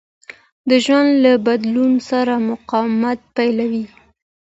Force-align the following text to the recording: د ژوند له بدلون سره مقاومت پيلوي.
د 0.69 0.71
ژوند 0.85 1.09
له 1.23 1.33
بدلون 1.47 1.91
سره 2.09 2.33
مقاومت 2.49 3.19
پيلوي. 3.35 3.85